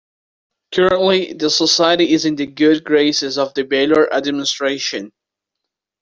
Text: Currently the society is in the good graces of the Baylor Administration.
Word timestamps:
Currently 0.73 1.33
the 1.33 1.51
society 1.51 2.11
is 2.13 2.25
in 2.25 2.35
the 2.35 2.47
good 2.47 2.83
graces 2.83 3.37
of 3.37 3.53
the 3.53 3.61
Baylor 3.61 4.11
Administration. 4.11 5.11